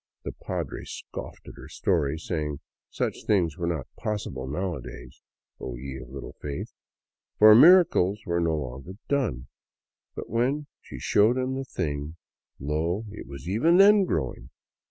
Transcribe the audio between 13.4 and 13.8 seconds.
even